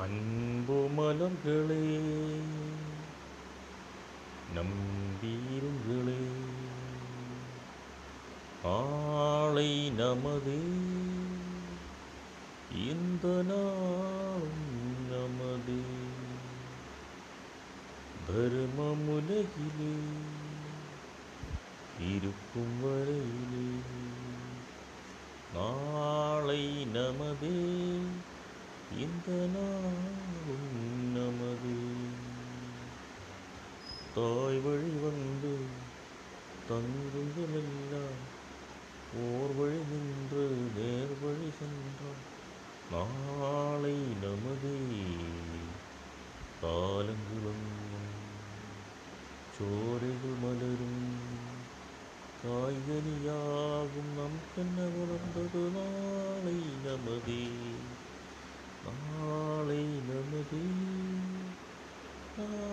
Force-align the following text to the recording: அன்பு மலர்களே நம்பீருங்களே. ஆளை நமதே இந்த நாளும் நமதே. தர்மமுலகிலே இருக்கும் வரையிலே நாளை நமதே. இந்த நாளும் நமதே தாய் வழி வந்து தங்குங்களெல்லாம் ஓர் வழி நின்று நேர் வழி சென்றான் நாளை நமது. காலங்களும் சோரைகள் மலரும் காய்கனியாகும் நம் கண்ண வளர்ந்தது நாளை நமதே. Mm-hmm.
அன்பு 0.00 0.88
மலர்களே 0.96 2.00
நம்பீருங்களே. 4.54 6.26
ஆளை 8.62 9.90
நமதே 9.90 10.62
இந்த 12.74 13.42
நாளும் 13.42 15.10
நமதே. 15.10 15.82
தர்மமுலகிலே 18.28 19.98
இருக்கும் 21.98 22.80
வரையிலே 22.84 23.80
நாளை 25.54 26.86
நமதே. 26.86 27.97
இந்த 28.90 29.30
நாளும் 29.30 31.16
நமதே 31.16 32.08
தாய் 34.14 34.58
வழி 34.58 34.90
வந்து 34.96 35.58
தங்குங்களெல்லாம் 36.68 38.20
ஓர் 39.12 39.54
வழி 39.54 39.76
நின்று 39.76 40.70
நேர் 40.76 41.18
வழி 41.20 41.50
சென்றான் 41.58 42.36
நாளை 42.90 43.96
நமது. 44.22 44.76
காலங்களும் 46.60 47.68
சோரைகள் 49.58 50.38
மலரும் 50.42 51.04
காய்கனியாகும் 52.44 54.12
நம் 54.16 54.40
கண்ண 54.56 54.82
வளர்ந்தது 54.82 55.70
நாளை 55.70 56.60
நமதே. 56.84 57.67
Mm-hmm. 62.38 62.67